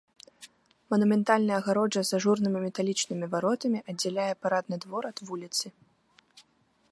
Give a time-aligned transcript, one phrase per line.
[0.93, 5.65] Манументальная агароджа з ажурнымі металічнымі варотамі аддзяляе парадны двор ад вуліцы.